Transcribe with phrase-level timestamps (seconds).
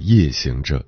[0.00, 0.84] 夜行者，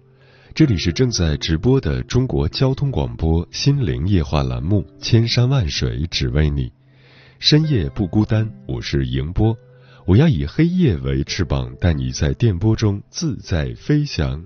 [0.54, 6.68] 这里是正在直播的中国交通广播心灵夜话栏目《千山万水只为你》，
[7.38, 9.56] 深夜不孤单，我是迎波，
[10.06, 14.44] 我要以黑夜为翅膀，带你在电波中自在飞翔。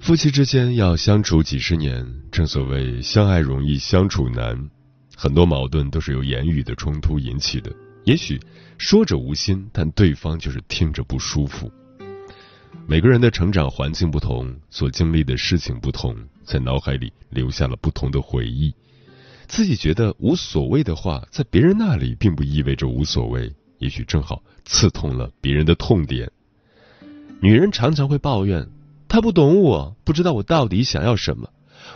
[0.00, 4.70] 夫妻之间要相处几十年，正所谓相爱容易相处难，
[5.16, 7.70] 很多矛盾都是由言语的冲突引起的。
[8.04, 8.40] 也许
[8.78, 11.70] 说者无心，但对方就是听着不舒服。
[12.86, 18.74] 每个人的成长环境不同，所经历的事情不同，在脑海里留下了不同的回忆。
[19.46, 26.30] 自己觉得无所谓的话，在别人那里并不意味着无所谓，也许正好刺痛了别人的痛点。
[27.40, 28.68] 女人常常会抱怨，
[29.06, 31.50] 他不懂我，不知道我到底想要什么。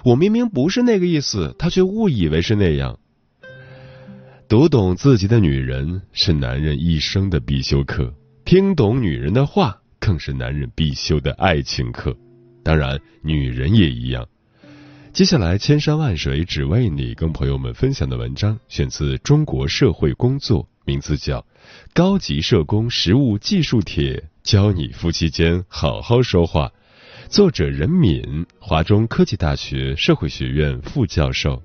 [0.04, 2.98] 我明明不是那个意思，他却误以为是那样。
[4.48, 12.14] 读懂自己的女人是男人一生的必修课，听懂女人的话更是男人必修的爱情课。
[12.64, 14.26] 当然，女人也一样。
[15.12, 21.38] 接下来，千山万水只为你，跟朋友们分享的文章选自《中国社会工作》，名字叫
[21.94, 26.72] 《高级社工实务技术帖》，教你夫妻间好好说话。
[27.28, 31.62] 作者任敏，华中科技大学社会学院副教授。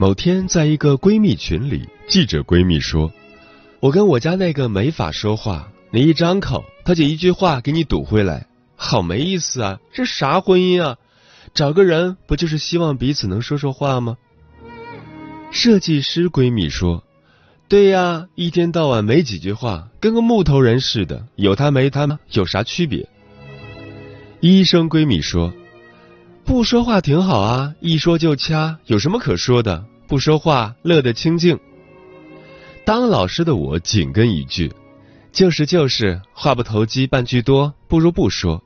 [0.00, 3.12] 某天，在一个闺蜜群里，记者闺蜜说
[3.82, 9.80] ：“我跟我家那个没法说话，你一张口，他就一句话给你堵回来，好没意思啊！
[9.92, 10.98] 这啥婚姻啊？
[11.52, 14.16] 找个人不就是希望彼此能说说话吗？”
[15.50, 17.02] 设计师闺蜜说
[17.66, 22.20] ：“对呀，一天到晚没几句话，跟个木头人似的，有他没他吗？
[22.30, 23.08] 有啥区别？”
[24.38, 25.52] 医生闺蜜说。
[26.48, 29.84] 不说话挺好啊，一说就掐，有什么可说的？
[30.06, 31.60] 不说话乐得清静。
[32.86, 34.72] 当老师的我紧跟一句
[35.30, 38.64] ：“就是就是，话不投机半句多，不如不说。”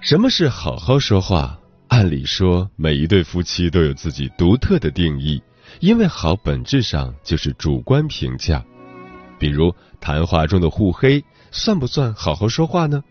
[0.00, 1.58] 什么是好好说话？
[1.88, 5.42] 按理说，每一对夫妻都有自己独特的定义，
[5.80, 8.64] 因为好本质上就是主观评价。
[9.36, 13.02] 比如谈话中的互黑，算不算好好说话呢？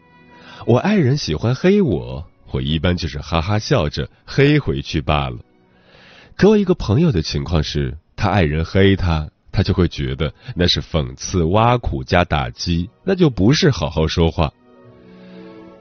[0.66, 2.26] 我爱人喜欢黑我。
[2.53, 5.38] 我一般就是哈哈笑着黑回去罢了。
[6.35, 14.51] 可我一个朋友的情况是，他爱人黑他，他就会觉得那是讽刺、挖苦加打击，那就不是好好说话。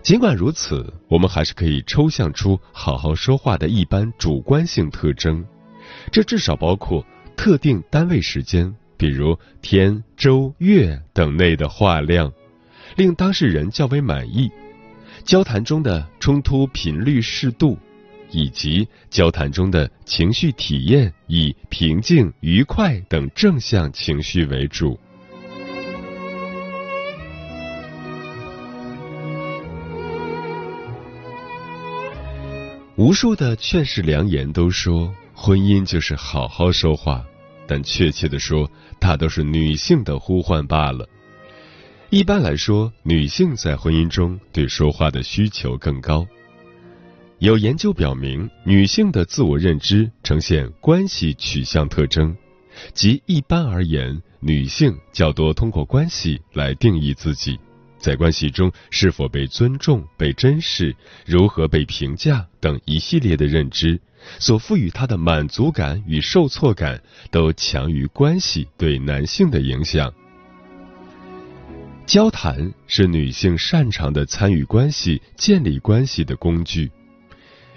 [0.02, 5.44] 尽管如此，我们还是可以抽象出好好说话的一般主观性特征，
[6.10, 7.04] 这至少包括
[7.36, 12.32] 特定单位时间，比如天、周、月等内的话量，
[12.96, 14.50] 令当事人较为满意。
[15.24, 17.78] 交谈中的冲突频率适度，
[18.30, 24.98] 以及交谈中的情绪体验以平静、愉快等正向情绪为主。
[32.96, 37.24] 无数的劝世良言都说，婚姻就是好好说话，
[37.66, 41.08] 但确切的说，大都是女性的呼唤罢了。
[42.10, 46.26] 一般来说，女性在婚姻中对说话的需求更高。
[47.38, 52.36] 有研究表明，女性的自我认知呈现关系取向特征，
[52.94, 57.56] 即一般而言，女性较多通过关系来定义自己，
[57.96, 60.92] 在关系中是否被尊重、被珍视、
[61.24, 64.00] 如何被评价等一系列的认知，
[64.40, 67.00] 所赋予她的满足感与受挫感，
[67.30, 70.12] 都强于关系对男性的影响。
[72.10, 76.90] 交谈是女性擅长的参与关系、建立关系的工具。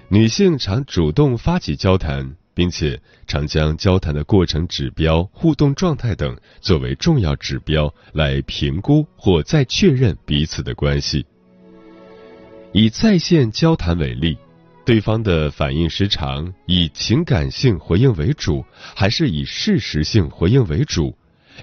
[0.08, 11.24] 女性常主动发起交谈，并且常将交谈的过程指标、互动状态等作为重要指标来评估或再确认彼此的关系。
[12.72, 14.36] 以在线交谈为例，
[14.84, 18.66] 对方的反应时长以情感性回应为主，
[18.96, 21.16] 还是以事实性回应为主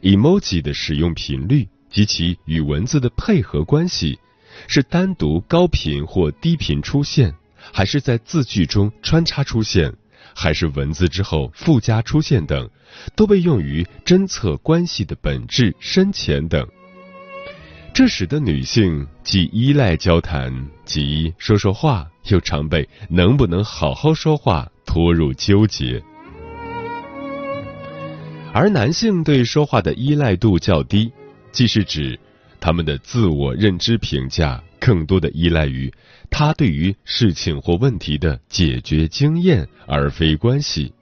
[0.02, 4.18] ？emoji 的使用频率及其与文字的配合关系，
[4.66, 7.34] 是单独高频或低频出现，
[7.72, 9.92] 还是在字句中穿插出现，
[10.34, 12.68] 还是文字之后附加出现等，
[13.14, 16.66] 都被用于侦测关系的本质深浅等。
[17.92, 26.00] 这使得女性既依赖交谈，即说说话，又常被能不能好好说话拖入纠结。
[28.52, 31.12] 而男性对说话的依赖度较低，
[31.52, 32.18] 既是指
[32.58, 35.92] 他们的自我认知评价更多的依赖于
[36.30, 40.92] 他对于事情或问题的解决经验，而非关系。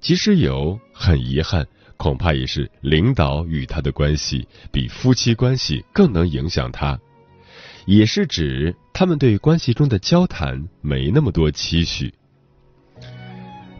[0.00, 1.66] 即使有，很遗憾。
[1.96, 6.98] 恐怕也是领导与他的关系比夫妻关系更能影响他，
[7.86, 12.12] 也是指他们对关系中的交谈没那么多期许。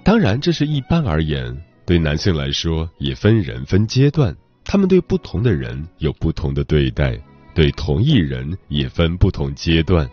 [0.04, 4.34] 当然，这是一般而言，对男性来说也分人分阶段，
[4.64, 7.18] 他们对不同的人有不同的对待，
[7.54, 10.08] 对同一人也分不同阶段。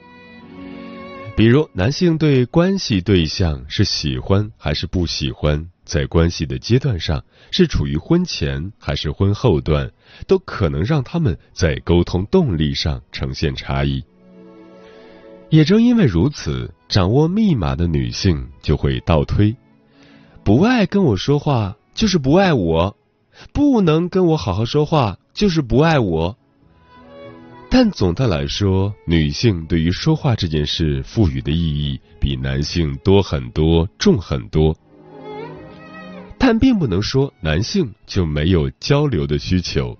[1.35, 5.65] 比如，男性对关系对象是喜欢还是不喜欢？
[5.83, 9.91] 在关系的阶段上，是处于婚前还是婚后段，
[10.27, 14.03] 都可能让他们在沟通动力上呈现差异。
[15.49, 19.53] 也正因为如此，掌握密码的女性就会倒推：
[20.43, 22.95] 不爱跟我说话就是不爱我，
[23.53, 26.37] 不能跟我好好说话就是不爱我。
[27.69, 34.75] 但总的来说，女性对于说话这件事赋予的意义比男性多很多，重很多。
[36.37, 39.97] 但并不能说男性就没有交流的需求。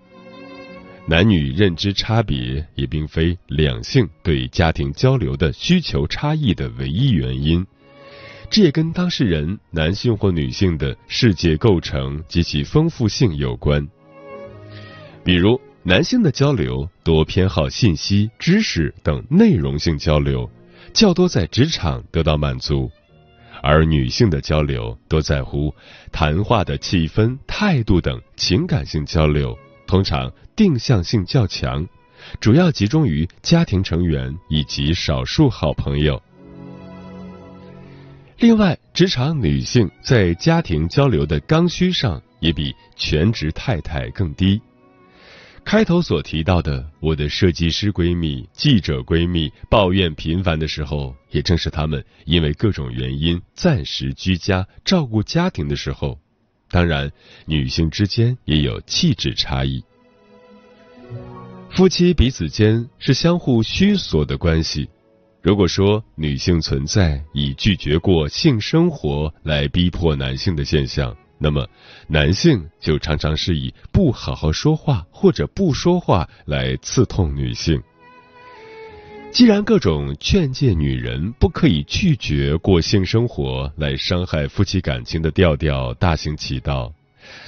[1.06, 7.66] 男女认知差别也并非两性对家庭交流的需求差异的唯一原因，
[8.52, 13.88] 这也跟当事人男性或女性的世界构成及其丰富性有关。
[15.24, 20.50] 比如，男性的交流多偏好信息、知识等内容性交流，
[20.92, 22.92] 较多在职场得到满足。
[23.64, 25.74] 而女性的交流多在乎
[26.12, 29.58] 谈话的气氛、态度等情感性交流，
[29.88, 31.88] 通常定向性较强，
[32.42, 36.22] 主要集中于家庭成员以及少数好朋友。
[38.42, 44.60] 另外，职场女性在家庭交流的刚需上也比全职太太更低。
[45.64, 56.18] 开头所提到的，我的设计师闺蜜、记者闺蜜抱怨频繁的时候，也正是她们因为各种原因暂时居家照顾家庭的时候。
[56.68, 57.12] 当然，
[57.46, 59.84] 女性之间也有气质差异。
[61.70, 64.90] 夫妻彼此间是相互需索的关系。
[65.42, 71.68] 如果说女性存在以拒绝过性生活来逼迫男性的现象，那么，
[72.08, 77.82] 男性就常常是以不好好说话或者不说话来刺痛女性。
[79.32, 86.94] 既然各种劝诫女人不可以拒绝过性生活来伤害夫妻感情的调调大行其道，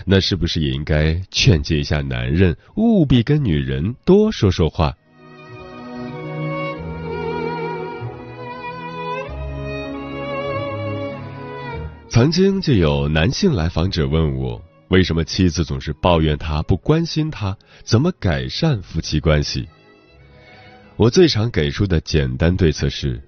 [0.04, 4.98] 那是不是也应该劝诫一下男人务必跟女人多说说话？
[12.14, 19.68] 曾经就有男性来访者问我，为什么妻子总是抱怨他不关心他，怎么改善夫妻关系？
[20.96, 23.20] 我最常给出的简单对策是，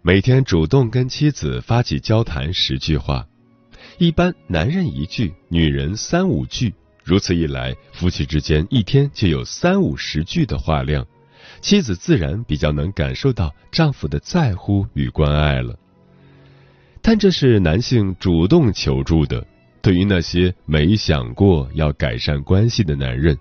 [0.00, 3.26] 每天主动跟妻子发起交谈十句话，
[3.98, 11.04] 一般男人一句，女人三五句，如此一来，夫妻之间一天就有三五十句的话量，
[11.60, 15.76] 妻子自然比较能感受到丈夫的在乎与关爱了。
[17.06, 19.46] 但这是男性主动求助的。
[19.82, 23.36] 对于那些没想过要改善关系的男人，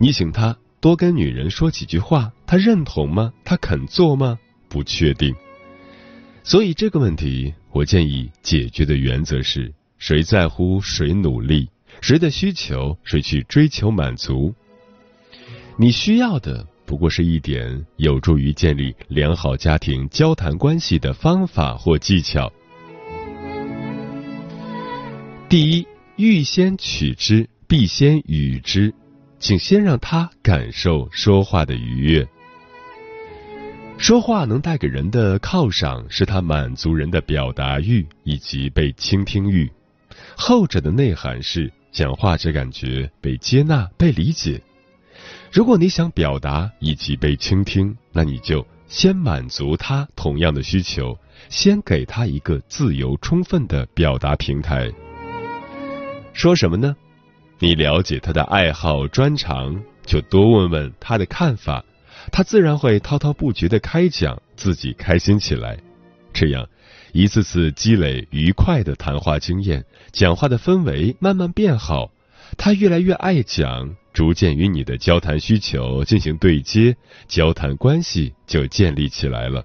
[0.00, 3.30] 你请他多跟女人说几句话，他认同吗？
[3.44, 4.38] 他肯做吗？
[4.70, 5.34] 不确定。
[6.42, 11.68] 所以这个问题，我建议解决的原则是：谁在乎谁努力，
[12.00, 14.54] 谁的需求谁去追求满足。
[15.76, 22.50] 你需要的不过是一点有助于建立良好家庭交谈关系的方法或技巧。
[25.48, 25.86] 第一，
[26.16, 28.92] 欲先取之，必先予之，
[29.38, 32.26] 请先让他感受说话的愉悦。
[33.98, 39.70] 说话能带给人的犒赏，是他满足人的表达欲以及被倾听欲。
[40.36, 44.60] 后者的内涵是讲话者感觉被接纳、被理解。
[45.52, 51.16] 如果你想表达以及被倾听，那你就先满足他同样的需求，
[51.48, 54.92] 先给他一个自由充分的表达平台。
[56.34, 56.94] 说什么呢？
[57.60, 61.82] 你了解他的爱好专长，就多问问他的看法，
[62.30, 65.78] 他自然会滔滔不绝的开讲，自己开心起来。
[66.32, 66.68] 这样，
[67.12, 72.10] 一次次积累愉快的谈话经验，讲话的氛围慢慢变好，
[72.58, 76.96] 他越来越爱讲，逐渐与你的交谈需求进行对接，
[77.28, 79.64] 交谈关系就建立起来了。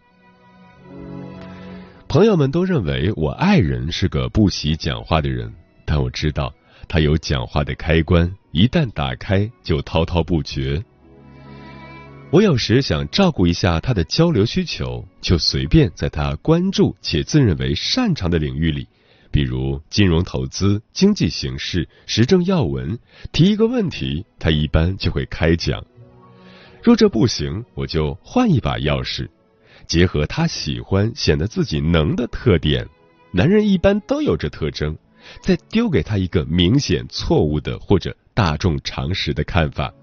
[2.07, 5.51] 朋友们都认为我爱人是个不喜讲话的人，
[5.85, 6.53] 但我知道
[6.89, 10.83] 他有讲话的开关，一旦打开就滔滔不绝。
[12.31, 18.87] 我有时想照顾一下他的交流需求，就随便在他关注且自认为擅长的领域里，
[19.29, 22.97] 比如金融投资、经济形势、时政要闻，
[23.31, 25.85] 提一个问题，他一般就会开讲。
[26.81, 29.27] 若这不行，我就换一把钥匙。
[29.85, 32.87] 结合他喜欢、显得自己能的特点，
[33.31, 34.95] 男人一般都有这特征，
[35.41, 39.93] 再丢给他一个明显错误的或者大众常识的看法。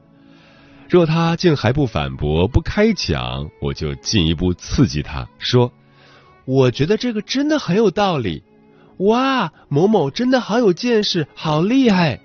[0.88, 5.72] 若他竟还不反驳、不开讲，我就进一步刺激他说
[6.46, 8.42] ：“我觉得这个真的很有道理。”
[8.98, 12.18] 哇，某某真的好有见识，好厉害！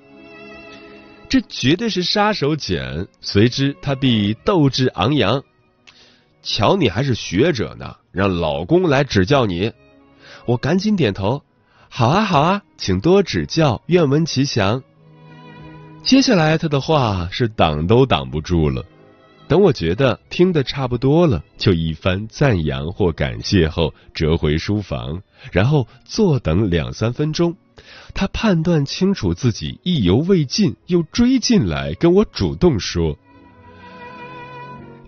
[1.28, 3.08] 这绝对是杀手锏。
[3.20, 5.44] 随之他必斗志昂扬。
[6.42, 9.74] 瞧，你还是学者呢，让老公来指教你。
[10.46, 11.44] 我赶紧点头，
[11.94, 14.82] 好啊，好啊，请多指教，愿闻其详。
[16.04, 18.86] 接下来他的话是挡都挡不住了。
[19.50, 25.22] 等我觉得听得差不多了，就一番赞扬或感谢后，折回书房，
[25.52, 27.58] 然后坐等两三分钟。
[28.14, 33.18] 他判断清楚自己意犹未尽，又追进来跟我主动说。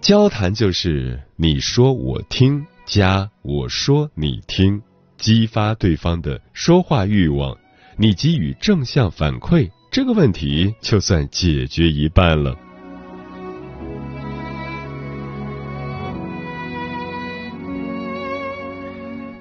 [0.02, 4.82] 交谈就是你说我听加我说你听，
[5.24, 7.58] 激发对方的说话欲望，
[7.96, 12.54] 你给予正向反馈，这个问题就算解决一半了。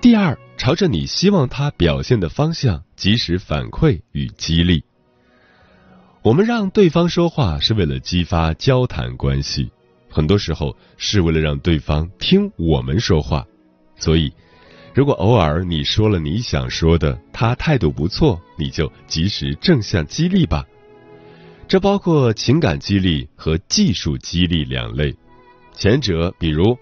[0.01, 4.85] 第二，朝着你希望他表现的方向及时反馈与激励。
[6.23, 9.69] 我们让对方说话是为了激发交谈关系。
[10.09, 13.45] 很多时候是为了让对方听我们说话，
[13.97, 14.33] 所以，
[14.95, 20.65] 如果偶尔你说了你想说的，他态度不错，你就及时正向激励吧。
[21.67, 25.15] 这包括情感激励和技术激励两类。
[25.73, 26.77] 前者，比如，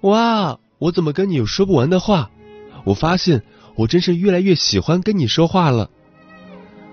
[0.00, 2.30] 哇，我怎么跟你有说不完的话？
[2.84, 3.42] 我发现
[3.74, 5.90] 我真是越来越喜欢跟你说话了。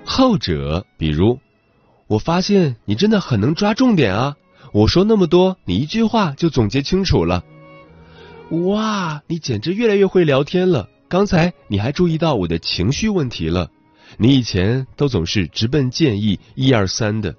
[0.03, 1.39] 后者，比如，
[2.07, 4.35] 我发现你真的很能抓重点啊。
[4.73, 7.45] 我说那么多，你一句话就总结清楚了。
[8.51, 10.89] 哇，你简直越来越会聊天了。
[11.07, 13.69] 刚才你还注意到我的情绪问题了。
[14.17, 17.35] 你以前都总是直奔建议，一二三的，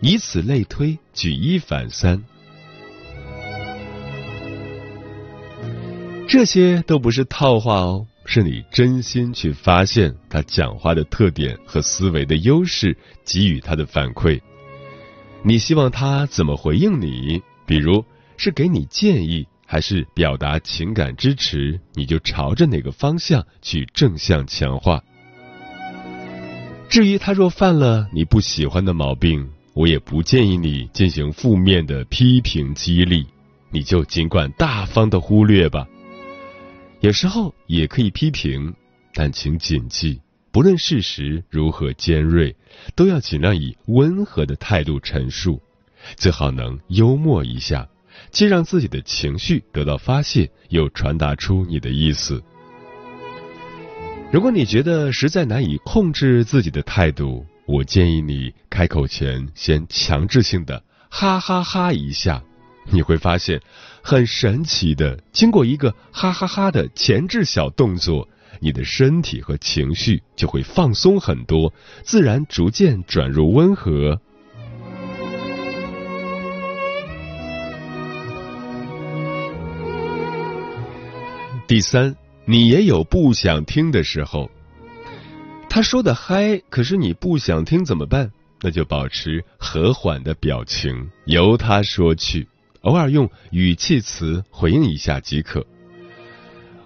[0.00, 2.20] 以此类推，举一反三。
[6.26, 14.40] 这些都不是套话哦，是你真心去发现他讲话的特点和思维的优势，给予他的反馈。
[15.44, 17.40] 你希望他怎么回应你？
[17.66, 18.04] 比如
[18.36, 21.80] 是给你建议，还是表达情感支持？
[21.94, 25.02] 你就朝着哪个方向去正向强化。
[26.88, 33.26] 至于他若犯了你不喜欢的毛病，我也不建议你进行负面的批评激励，
[33.72, 35.84] 你就尽管大方的忽略吧。
[37.00, 38.72] 有时候也可以批评，
[39.12, 40.20] 但请谨记。
[40.52, 42.54] 不论事实如何尖锐，
[42.94, 45.60] 都要尽量以温和的态度陈述，
[46.14, 47.88] 最好能幽默一下，
[48.30, 52.42] 既让自己的情绪得到发泄，又传达出你的意思。
[54.32, 62.42] 如果你觉得实在难以控制自己的态度，我建议你开口前先强制性的哈哈哈一下，
[62.90, 63.60] 你会发现
[64.02, 68.28] 很神奇的，经过一个哈哈哈的前置小动作。
[68.60, 74.20] 你的身体和情绪就会放松很多，自然逐渐转入温和。
[81.74, 82.14] 第三，
[82.44, 84.48] 你也有不想听的时候。
[85.68, 88.30] 他说的嗨，可是你不想听怎么办？
[88.60, 92.46] 那就保持和缓的表情，由他说去，
[92.82, 95.66] 偶尔用语气词回应一下即可。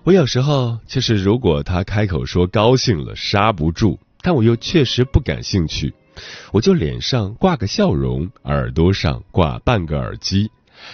[0.05, 5.93] 我有时候就是，如果他开口说高兴了，刹不住，但我又确实不感兴趣，
[6.51, 10.51] 我就脸上挂个笑容，耳朵上挂半个耳机，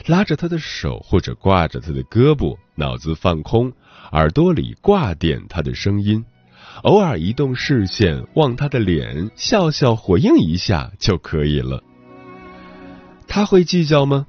[0.06, 3.72] 拉着他的手或者挂着他的胳膊，脑子放空，
[4.14, 6.24] 耳朵里挂点他的声音，
[6.84, 11.82] 偶尔移动视线望他的脸，笑笑回应一下就可以了。
[13.26, 14.24] 他会计较吗？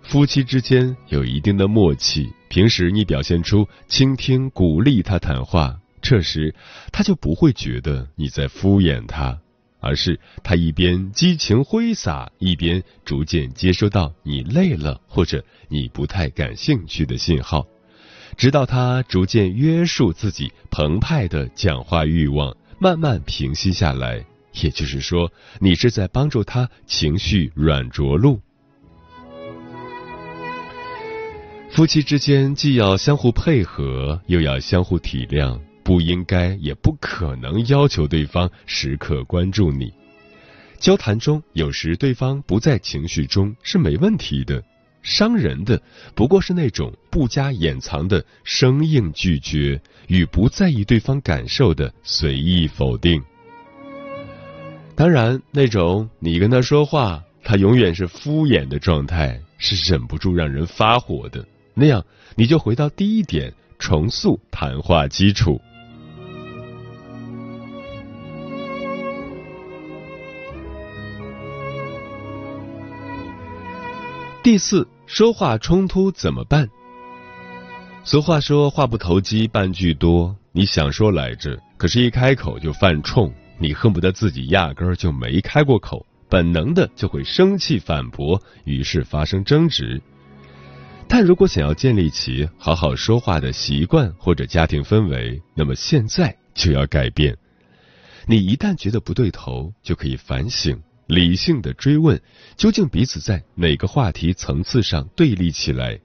[0.00, 6.54] 夫妻之间有一定的默契，平时你表现出倾听、鼓励他谈话，这时
[6.90, 9.38] 他就不会觉得你在敷衍他，
[9.78, 17.66] 而是他一边激情挥洒，一边逐渐接收到你累了或者你不太感兴趣的信号，
[18.38, 24.24] 直到他逐渐约束自己澎湃的讲话欲望，慢慢平息下来。
[24.62, 28.40] 也就是说，你是在帮助他情绪软着陆。
[31.70, 39.92] 夫妻之间既要相互配合，又要相互体谅，不应该也不可能要求对方时刻关注你。
[40.78, 44.62] 交谈中，有时对方不在情绪中是没问题的，
[45.08, 45.80] 伤人的
[46.14, 53.22] 不过是那种不加掩藏的生硬拒绝与不在意对方感受的随意否定。
[54.94, 61.42] 当然，那种你跟他说话，他永远是敷衍的状态，是忍不住让人发火的。
[61.72, 65.60] 那样，你就回到第一点，重塑谈话基础。
[74.40, 76.68] 第四，说话冲突怎么办？
[78.04, 90.00] 俗话说话不投机半句多，你想说来着，可是一开口就犯冲，你恨不得自己压根儿就没开过口，本能的就会生气反驳，于是发生争执。
[91.08, 97.36] 但如果想要建立起好好说话的习惯或者家庭氛围，那么现在就要改变。
[98.24, 102.20] 你一旦觉得不对头，就可以反省，理性的追问，
[102.56, 105.98] 究竟彼此在哪个话题层次上对立起来？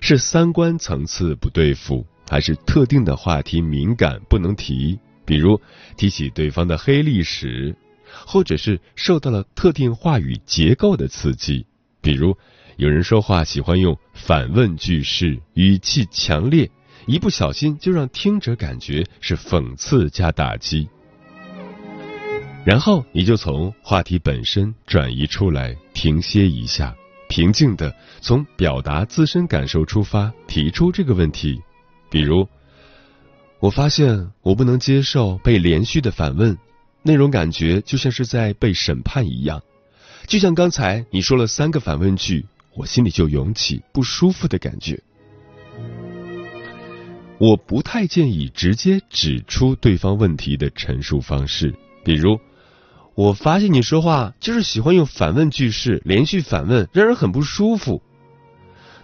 [0.00, 4.98] 是三观层次不对付，还是特定的话题敏感不能提？
[5.26, 5.60] 比如
[5.98, 7.76] 提起对方的黑历史，
[8.26, 11.66] 或者是受到了特定话语结构的刺激，
[12.00, 12.34] 比如。
[12.78, 16.70] 有人说话喜欢用反问句式，语气强烈，
[17.06, 20.86] 一不小心就让听者感觉是讽刺加打击。
[22.66, 26.92] 然后你就从话题本身转移出来，停歇一下，
[27.28, 31.62] 平静的从表达自身感受出发，提出这个问题。
[32.10, 32.48] 比如，
[33.60, 36.58] 我发现我不能接受被连续的反问，
[37.04, 39.62] 那种感觉就像是在被审判一样，
[40.26, 42.44] 就像刚才你说了三个反问句。
[42.74, 45.00] 我心里就涌起不舒服的感觉。
[47.38, 51.74] 我不太建议直接指出对方问题的陈述方式，
[52.04, 52.38] 比如，
[53.16, 58.02] 我发现你说话就是喜欢用反问句式，连续反问，让人很不舒服。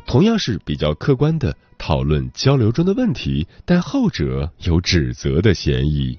[0.05, 6.18] 同样是比较客观的讨论交流中的问题，但后者有指责的嫌疑。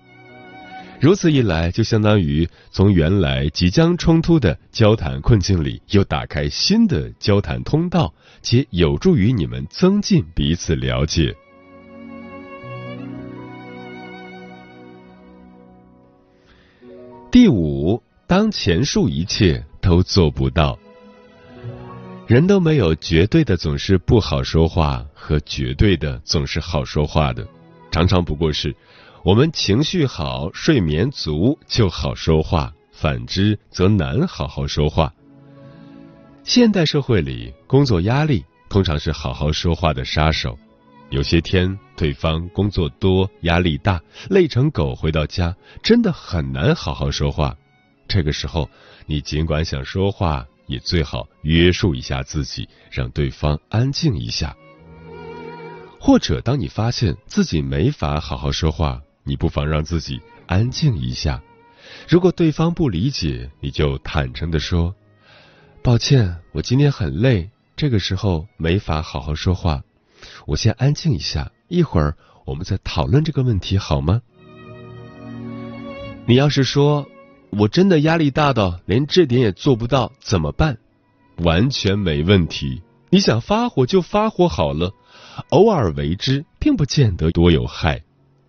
[1.00, 11.36] 如此一来，就相当于从原来即将冲突的交谈困境里，又打开新的交谈通道，且有助于你们增进彼此了解。
[17.34, 20.78] 第五，当前述一切都做不到，
[22.28, 27.44] 人都没有绝对的总是不好说话和绝对的总是好说话的，
[27.90, 28.76] 常常不过是。
[29.24, 35.12] 我们情绪好、睡眠足就好说话，反之则难好好说话。
[36.44, 40.56] 现代社会里，工作压力通常是好好说话的杀手。
[41.10, 47.56] 有些天，对方工作多、压力大、累成狗，回到家真的很难好好说话。
[48.08, 48.70] 这个时候，
[49.06, 54.56] 你尽管想说话，也最好约束一下自己，让对方安静一下。
[56.00, 61.42] 或者，当你发现自己没法好好说话，你不妨让自己安静一下，
[62.10, 64.94] 如果对方不理解，你就坦诚的说
[65.82, 69.82] ：“抱歉，我今天很累，这个时候没法好好说话，
[70.46, 74.22] 我先安静一下，一会儿我们再讨论这个问题，好吗？”
[76.28, 77.08] 你要是说
[77.50, 80.78] 我真的压力大到连这点也做不到，怎么办？
[81.38, 84.94] 完全没问题，你想发火就发火好了，
[85.50, 88.00] 偶尔为之，并不见得多有害。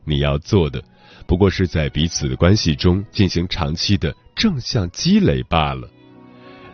[0.04, 0.84] 你要做的，
[1.26, 5.88] 不过是在彼此的关系中进行长期的正向积累罢了。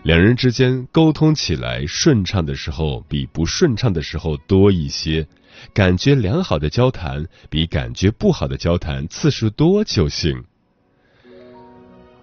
[0.02, 5.24] 两人之间沟通起来顺畅的时候，比不顺畅的时候多一些；
[5.72, 10.44] 感觉良好的交谈比感觉不好的交谈次数多就行。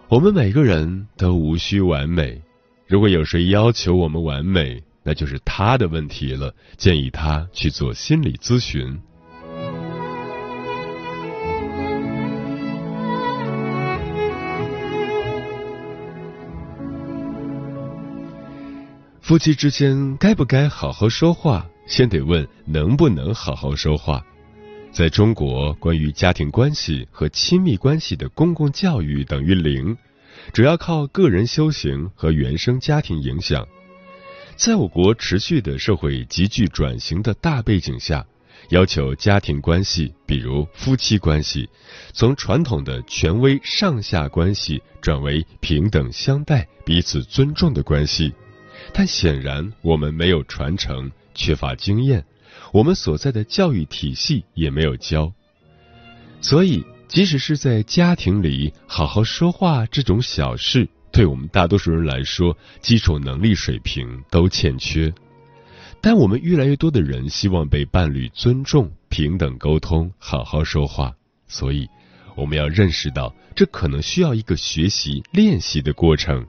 [0.09, 2.41] 我们每个人都无需完美。
[2.87, 6.53] 如果有谁要求我们完美那就是他的问题了。
[6.77, 8.99] 建议他去做心理咨询。
[19.27, 21.67] 夫妻之间该不该好好说话？
[21.87, 24.23] 先得问能不能好好说话。
[24.91, 29.95] 在中国，关于家庭关系和亲密关系的公共教育等于零，
[30.53, 33.67] 主要靠个人修行和原生家庭影响。
[34.55, 38.25] 在我国持续的社会急剧转型的大背景下，
[38.69, 41.69] 要求家庭关系，比如夫妻关系，
[42.11, 48.33] 从传统的权威上下关系转为平等相待、彼此尊重的关系。
[48.91, 52.25] 但显然，我们没有传承，缺乏经验，
[52.73, 55.31] 我们所在的教育体系也没有教。
[56.41, 60.89] 所以，即使是在家庭里好好说话这种小事。
[61.09, 65.13] 对我们大多数人来说，基础能力水平都欠缺，
[66.01, 71.15] 但我们越来越多的人希望被伴侣尊重、平等沟通、好好说话，
[71.47, 71.87] 所以
[72.35, 76.45] 我们要认识到，这可能需要一个学习、练习的过程。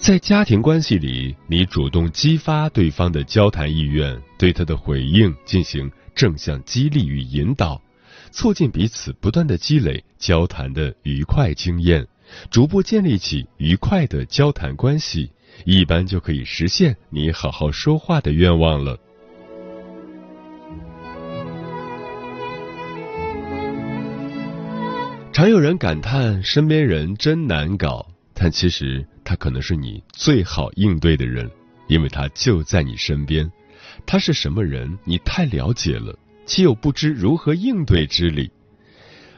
[0.00, 7.80] 在家庭关系里，你主动激发对方的交谈意愿，对他的回应进行正向激励与引导，
[8.30, 12.06] 促进彼此不断的积累交谈的愉快经验。
[12.50, 15.30] 逐步建立起愉快的交谈关系，
[15.64, 18.98] 一般就可以实现你好好说话的愿望了。
[25.30, 31.48] 常有人感叹身边人真难搞，但其实他可能是你最好应对的人，
[31.86, 33.48] 因为他就在你身边。
[34.04, 38.50] 他是什么人，你太了解了，岂有不知如何应对之理？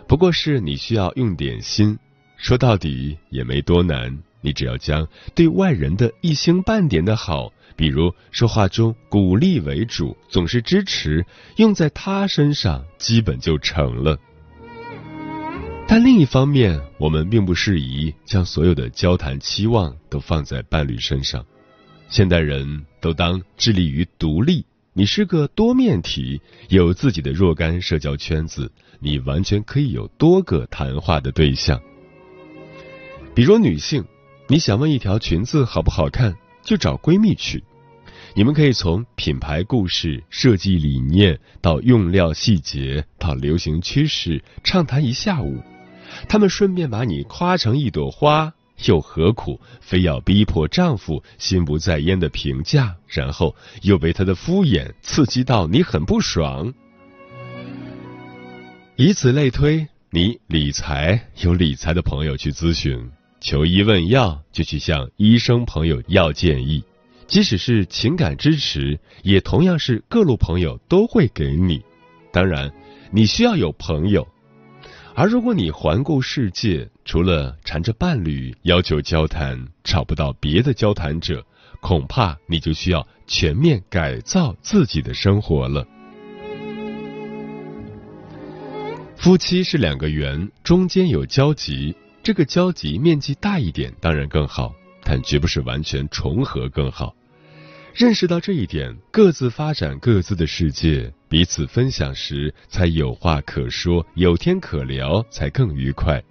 [0.09, 1.98] 不过是你需要用点心。
[2.38, 11.26] 说到底也没多难，你只要将对外人的一星半点的好，比如说话中鼓励为主，总是支持，
[11.57, 14.18] 用在他身上，基本就成了。
[15.94, 21.44] 但另一方面，我们并不适宜将所有的交谈期望都放在伴侣身上。
[22.09, 31.78] 现代人都当致力于独立，你是个多面体，有自己的若干社交圈子，你完全可以有多个谈话的对象。
[33.35, 34.02] 比如女性，
[34.48, 37.62] 你想问一条裙子好不好看，就找闺蜜去。
[38.35, 45.62] 你们可以从品牌故事、设计理念到用料细节到流行趋势畅谈一下午。
[46.29, 48.53] 他们顺便把你夸成一朵花，
[48.85, 56.72] 又何苦非要逼迫丈夫心不在焉的评价，然后又被他的敷衍刺激到你很不爽？
[58.96, 63.11] 以此类推，你理财有理财的朋友去咨询。
[63.40, 66.85] 求医问药就去向医生朋友要建议，
[67.27, 71.83] 即使是情感支持，也同样是各路朋友都会给你。
[72.33, 72.72] 当然，
[73.11, 74.29] 你需要有朋友。
[75.14, 81.44] 而如果你环顾世界，除了缠着伴侣要求交谈，找不到别的交谈者，
[81.83, 85.87] 恐怕你就需要全面改造自己的生活了。
[89.16, 91.94] 夫妻是两个圆，中间有交集。
[92.22, 94.72] 这个交集面积大一点当然更好，
[95.05, 97.14] 但绝不是完全重合更好。
[97.94, 106.23] 认识到这一点，各自发展各自的世界，彼此分享时才有话可说，有天可聊，才更愉快。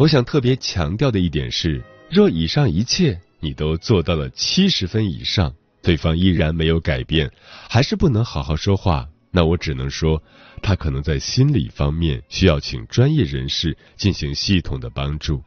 [0.00, 1.80] 我想特别强调的一点是，
[2.10, 7.30] 若以上一切你都做到了七十分以上，对方依然没有改变，
[7.70, 9.06] 还是不能好好说话。
[9.30, 10.20] 那我只能说，
[10.60, 15.40] 他可能在心理方面需要请专业人士进行系统的帮助，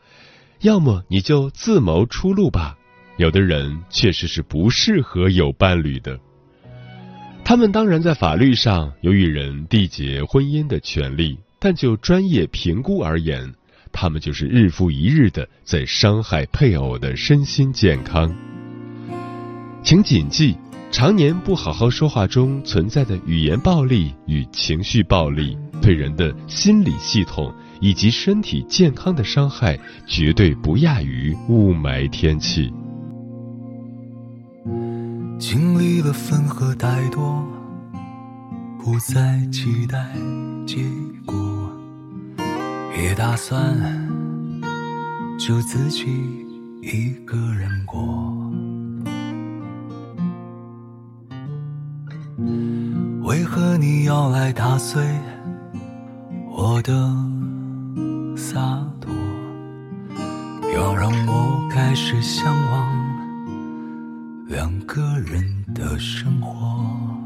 [0.61, 2.77] 要么你就自谋出路吧。
[3.17, 6.17] 有的人确实是不适合有伴侣的，
[7.49, 13.51] 他们当然在法律上有与人缔结婚姻的权利，但就专业评估而言，
[13.91, 18.31] 他们就是日复一日的在伤害配偶的身心健康。
[19.81, 20.55] 请谨记。
[20.91, 32.71] 常年不好好说话中存在的语言暴力与情绪暴力，对人的心理系统以及身体健康的伤害，绝对不亚于雾霾天气。
[35.39, 37.41] 经历了分合太多，
[38.77, 39.97] 不再期待
[40.67, 40.85] 结
[41.25, 41.35] 果，
[42.97, 43.57] 也打算
[45.39, 46.05] 就自己
[46.81, 47.97] 一个人过。
[53.21, 55.01] 为何你要来打碎
[56.51, 57.15] 我的
[58.35, 58.59] 洒
[58.99, 59.09] 脱？
[60.75, 63.08] 要让我开始向往
[64.69, 67.18] 两个人的生活？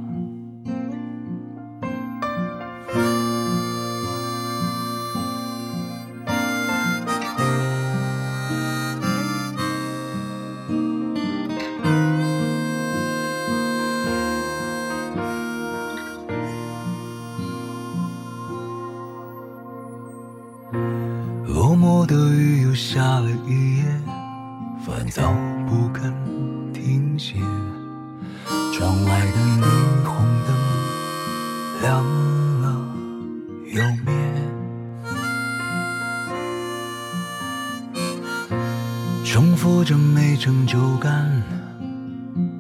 [39.34, 41.42] 重复着没成就感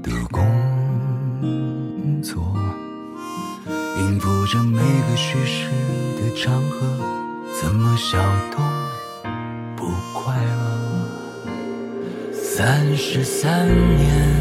[0.01, 0.43] 的工
[2.23, 2.51] 作，
[3.99, 5.69] 应付着每个虚实
[6.17, 6.79] 的场合，
[7.61, 8.17] 怎么笑
[8.49, 8.57] 都
[9.75, 12.33] 不快乐。
[12.33, 14.33] 三十三年。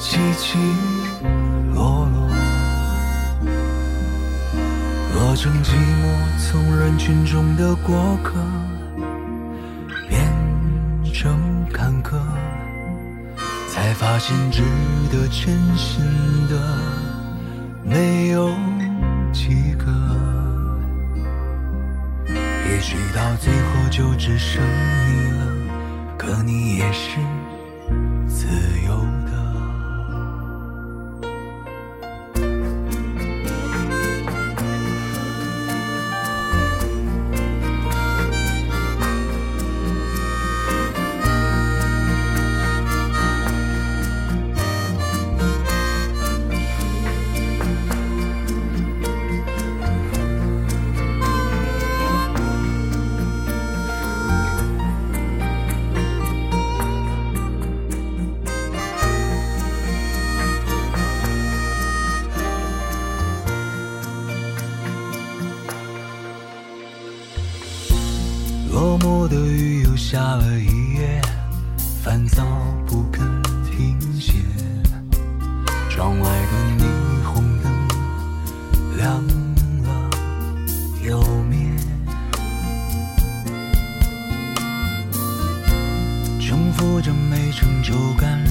[0.00, 0.56] 起起
[1.74, 2.26] 落落，
[5.12, 8.32] 落成寂寞从人群中的过客，
[14.14, 14.62] 发现值
[15.10, 16.00] 得真心
[16.48, 16.78] 的
[17.84, 18.48] 没有
[19.32, 19.90] 几个。
[22.28, 27.18] 也许到最后就只剩你了，可你也是
[86.84, 88.43] 过着没成就感。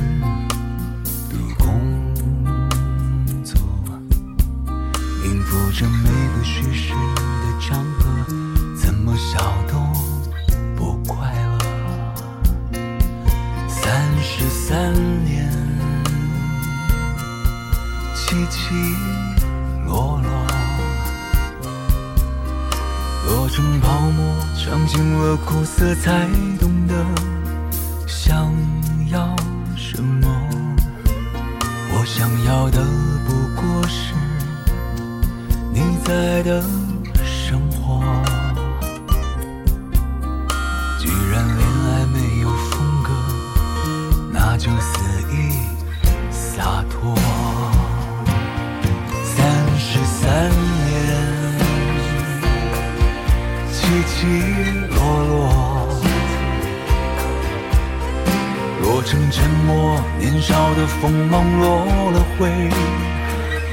[60.24, 62.48] 年少的锋芒落了灰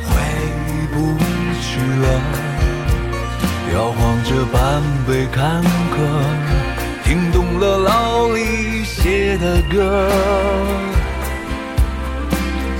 [0.02, 0.10] 回
[0.90, 1.16] 不
[1.62, 2.20] 去了。
[3.72, 10.10] 摇晃着半杯坎坷听懂了老李写的歌。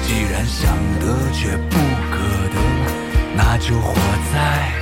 [0.02, 1.76] 既然想得却不
[2.10, 2.18] 可
[2.52, 2.60] 得
[3.36, 3.94] 那就活
[4.34, 4.79] 在